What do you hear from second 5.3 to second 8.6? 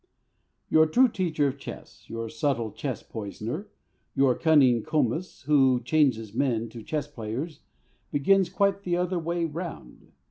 who changes men to chess players, begins